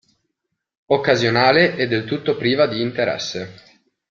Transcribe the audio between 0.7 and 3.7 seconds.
Occasionale e del tutto priva di interesse.